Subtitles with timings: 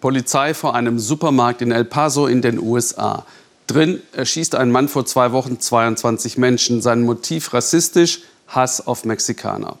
[0.00, 3.26] Polizei vor einem Supermarkt in El Paso in den USA.
[3.66, 6.80] Drin erschießt ein Mann vor zwei Wochen 22 Menschen.
[6.80, 9.76] Sein Motiv rassistisch, Hass auf Mexikaner.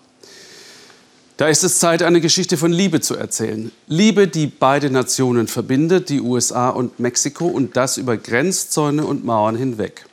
[1.38, 3.70] Da ist es Zeit, eine Geschichte von Liebe zu erzählen.
[3.86, 9.54] Liebe, die beide Nationen verbindet, die USA und Mexiko, und das über Grenzzäune und Mauern
[9.54, 10.04] hinweg.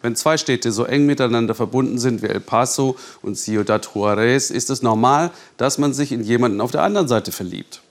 [0.00, 4.70] Wenn zwei Städte so eng miteinander verbunden sind wie El Paso und Ciudad Juarez, ist
[4.70, 7.81] es normal, dass man sich in jemanden auf der anderen Seite verliebt.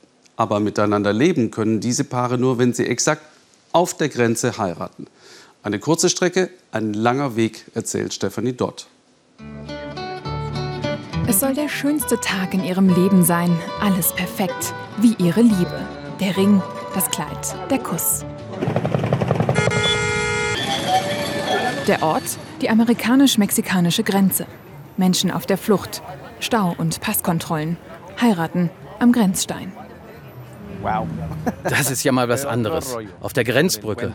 [0.42, 3.22] Aber miteinander leben können diese Paare nur, wenn sie exakt
[3.74, 5.06] auf der Grenze heiraten.
[5.62, 8.88] Eine kurze Strecke, ein langer Weg, erzählt Stephanie Dott.
[11.28, 13.56] Es soll der schönste Tag in ihrem Leben sein.
[13.82, 15.88] Alles perfekt, wie ihre Liebe.
[16.20, 16.60] Der Ring,
[16.96, 18.26] das Kleid, der Kuss.
[21.86, 24.48] Der Ort, die amerikanisch-mexikanische Grenze.
[24.98, 26.02] Menschen auf der Flucht,
[26.40, 27.78] Stau und Passkontrollen,
[28.20, 29.72] heiraten am Grenzstein.
[30.82, 31.08] Wow.
[31.64, 32.98] Das ist ja mal was anderes.
[33.20, 34.14] Auf der Grenzbrücke.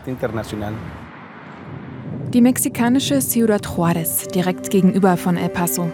[2.33, 5.89] Die mexikanische Ciudad Juárez, direkt gegenüber von El Paso.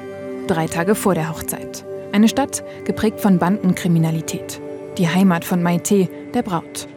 [0.48, 1.86] Drei Tage vor der Hochzeit.
[2.12, 4.60] Eine Stadt geprägt von Bandenkriminalität.
[4.98, 6.88] Die Heimat von Maite, der Braut.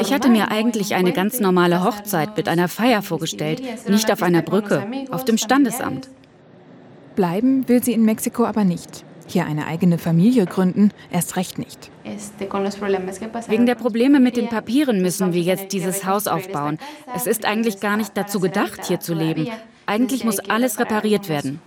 [0.00, 4.42] Ich hatte mir eigentlich eine ganz normale Hochzeit mit einer Feier vorgestellt, nicht auf einer
[4.42, 6.08] Brücke, auf dem Standesamt.
[7.16, 9.05] Bleiben will sie in Mexiko aber nicht.
[9.28, 11.90] Hier eine eigene Familie gründen, erst recht nicht.
[13.48, 16.78] Wegen der Probleme mit den Papieren müssen wir jetzt dieses Haus aufbauen.
[17.14, 19.48] Es ist eigentlich gar nicht dazu gedacht, hier zu leben.
[19.86, 21.60] Eigentlich muss alles repariert werden.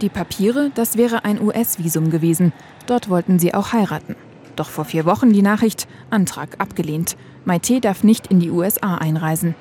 [0.00, 2.52] Die Papiere, das wäre ein US-Visum gewesen.
[2.86, 4.16] Dort wollten sie auch heiraten.
[4.56, 7.16] Doch vor vier Wochen die Nachricht, Antrag abgelehnt.
[7.44, 9.54] Maite darf nicht in die USA einreisen.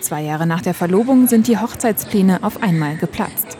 [0.00, 3.56] Zwei Jahre nach der Verlobung sind die Hochzeitspläne auf einmal geplatzt.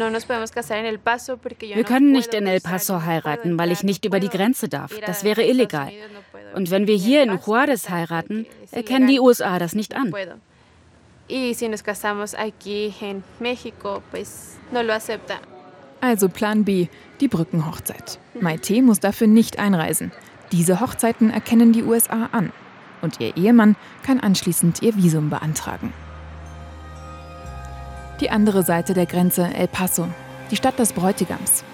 [0.00, 4.92] Wir können nicht in El Paso heiraten, weil ich nicht über die Grenze darf.
[5.06, 5.90] Das wäre illegal.
[6.54, 10.12] Und wenn wir hier in Juarez heiraten, erkennen die USA das nicht an.
[16.00, 16.88] Also Plan B,
[17.20, 18.18] die Brückenhochzeit.
[18.40, 20.12] Maite muss dafür nicht einreisen.
[20.50, 22.52] Diese Hochzeiten erkennen die USA an.
[23.02, 25.92] Und ihr Ehemann kann anschließend ihr Visum beantragen.
[28.20, 30.06] Die andere Seite der Grenze, El Paso,
[30.50, 31.64] die Stadt des Bräutigams.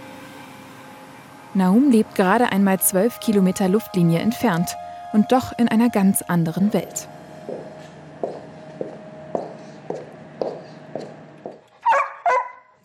[1.55, 4.77] Naum lebt gerade einmal zwölf Kilometer Luftlinie entfernt
[5.13, 7.09] und doch in einer ganz anderen Welt.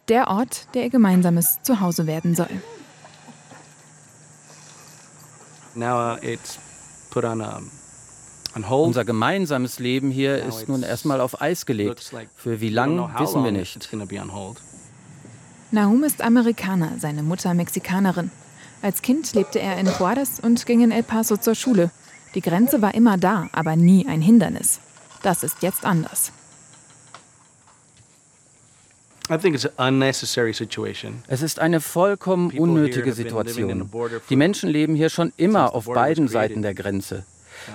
[0.07, 2.61] Der Ort, der ihr gemeinsames Zuhause werden soll.
[5.75, 6.57] Now uh, it's
[7.11, 7.61] put on a
[8.53, 12.11] unser gemeinsames Leben hier ist nun erstmal auf Eis gelegt.
[12.35, 13.89] Für wie lang, wissen wir nicht.
[15.71, 18.29] Nahum ist Amerikaner, seine Mutter Mexikanerin.
[18.81, 21.91] Als Kind lebte er in Juarez und ging in El Paso zur Schule.
[22.35, 24.79] Die Grenze war immer da, aber nie ein Hindernis.
[25.21, 26.31] Das ist jetzt anders.
[31.27, 33.89] Es ist eine vollkommen unnötige Situation.
[34.29, 37.25] Die Menschen leben hier schon immer auf beiden Seiten der Grenze.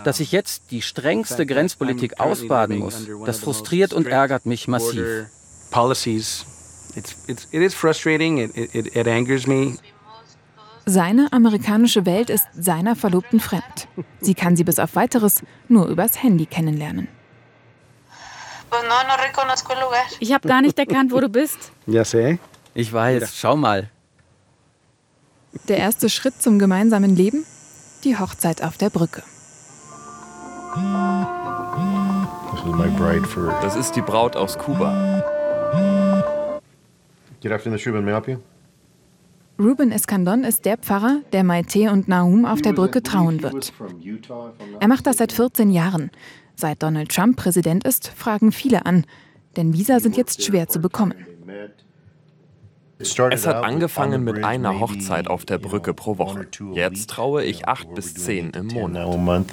[0.05, 5.27] Dass ich jetzt die strengste Grenzpolitik ausbaden muss, das frustriert und ärgert mich massiv.
[10.89, 13.89] Seine amerikanische Welt ist seiner Verlobten fremd.
[14.21, 17.09] Sie kann sie bis auf weiteres nur übers Handy kennenlernen.
[20.21, 21.73] Ich habe gar nicht erkannt, wo du bist.
[21.87, 22.03] Ja.
[22.75, 23.91] Ich weiß, schau mal.
[25.69, 27.47] Der erste Schritt zum gemeinsamen Leben?
[28.05, 29.23] Die Hochzeit auf der Brücke.
[33.63, 35.23] Das ist die Braut aus Kuba.
[39.59, 43.73] Ruben Escandon ist der Pfarrer, der Maite und Nahum auf der Brücke trauen wird.
[44.81, 46.11] Er macht das seit 14 Jahren.
[46.57, 49.05] Seit Donald Trump Präsident ist, fragen viele an,
[49.57, 51.15] denn Visa sind jetzt schwer zu bekommen.
[52.99, 56.47] Es hat angefangen mit einer Hochzeit auf der Brücke pro Woche.
[56.73, 59.47] Jetzt traue ich acht bis zehn im Monat.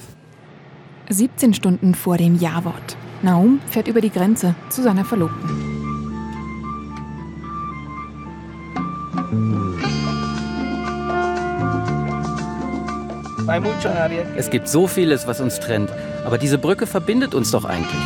[1.09, 2.97] 17 Stunden vor dem Ja-Wort.
[3.21, 5.73] Naum fährt über die Grenze zu seiner Verlobten.
[14.37, 15.89] Es gibt so vieles, was uns trennt,
[16.25, 18.01] aber diese Brücke verbindet uns doch eigentlich.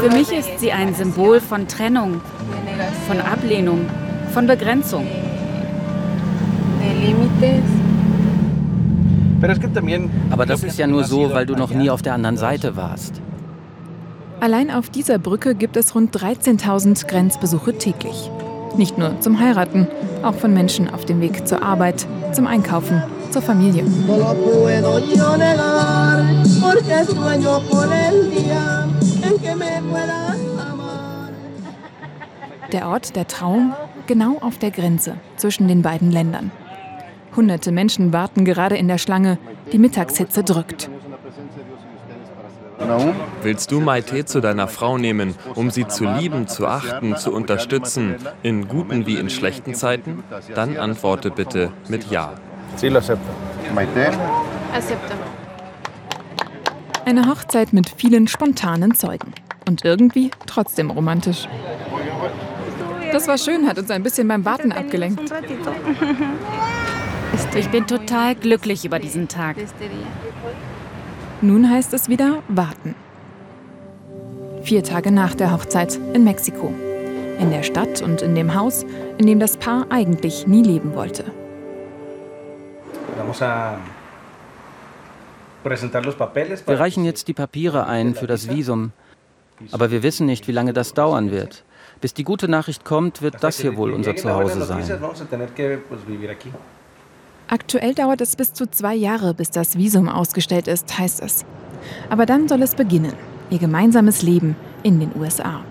[0.00, 2.20] Für mich ist sie ein Symbol von Trennung,
[3.06, 3.86] von Ablehnung,
[4.32, 5.06] von Begrenzung.
[10.30, 13.20] Aber das ist ja nur so, weil du noch nie auf der anderen Seite warst.
[14.40, 18.30] Allein auf dieser Brücke gibt es rund 13.000 Grenzbesuche täglich.
[18.76, 19.88] Nicht nur zum Heiraten,
[20.22, 23.84] auch von Menschen auf dem Weg zur Arbeit, zum Einkaufen, zur Familie.
[32.72, 33.72] Der Ort der Trauung
[34.06, 36.50] genau auf der Grenze zwischen den beiden Ländern.
[37.38, 39.38] Hunderte Menschen warten gerade in der Schlange.
[39.70, 40.90] Die Mittagshitze drückt.
[43.44, 48.16] Willst du Maite zu deiner Frau nehmen, um sie zu lieben, zu achten, zu unterstützen,
[48.42, 50.24] in guten wie in schlechten Zeiten?
[50.56, 52.32] Dann antworte bitte mit Ja.
[57.04, 59.32] Eine Hochzeit mit vielen spontanen Zeugen.
[59.64, 61.46] Und irgendwie trotzdem romantisch.
[63.12, 65.32] Das war schön, hat uns ein bisschen beim Warten abgelenkt.
[67.56, 69.56] Ich bin total glücklich über diesen Tag.
[71.40, 72.94] Nun heißt es wieder warten.
[74.62, 76.72] Vier Tage nach der Hochzeit in Mexiko.
[77.38, 78.84] In der Stadt und in dem Haus,
[79.18, 81.24] in dem das Paar eigentlich nie leben wollte.
[86.66, 88.92] Wir reichen jetzt die Papiere ein für das Visum.
[89.72, 91.64] Aber wir wissen nicht, wie lange das dauern wird.
[92.00, 94.84] Bis die gute Nachricht kommt, wird das hier wohl unser Zuhause sein.
[97.50, 101.46] Aktuell dauert es bis zu zwei Jahre, bis das Visum ausgestellt ist, heißt es.
[102.10, 103.14] Aber dann soll es beginnen,
[103.48, 105.64] ihr gemeinsames Leben in den USA.